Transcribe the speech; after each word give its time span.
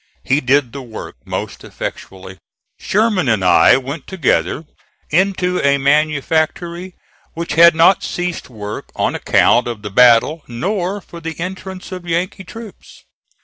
He 0.23 0.41
did 0.41 0.71
the 0.73 0.81
work 0.81 1.17
most 1.25 1.63
effectually. 1.63 2.39
Sherman 2.79 3.29
and 3.29 3.45
I 3.45 3.77
went 3.77 4.07
together 4.07 4.65
into 5.11 5.61
a 5.61 5.77
manufactory 5.77 6.95
which 7.35 7.53
had 7.53 7.75
not 7.75 8.01
ceased 8.01 8.49
work 8.49 8.89
on 8.95 9.13
account 9.13 9.67
of 9.67 9.83
the 9.83 9.91
battle 9.91 10.41
nor 10.47 11.01
for 11.01 11.19
the 11.21 11.39
entrance 11.39 11.91
of 11.91 12.07
Yankee 12.07 12.45
troops. 12.45 13.03